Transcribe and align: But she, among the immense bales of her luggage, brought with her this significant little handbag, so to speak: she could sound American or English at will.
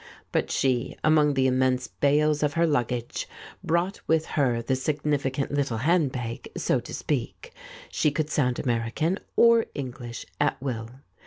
But 0.31 0.49
she, 0.49 0.97
among 1.03 1.35
the 1.35 1.45
immense 1.45 1.85
bales 1.87 2.41
of 2.41 2.53
her 2.53 2.65
luggage, 2.65 3.29
brought 3.63 4.01
with 4.07 4.25
her 4.33 4.59
this 4.63 4.81
significant 4.81 5.51
little 5.51 5.77
handbag, 5.77 6.49
so 6.57 6.79
to 6.79 6.91
speak: 6.91 7.53
she 7.91 8.09
could 8.09 8.31
sound 8.31 8.57
American 8.57 9.19
or 9.35 9.67
English 9.75 10.25
at 10.39 10.59
will. 10.59 10.89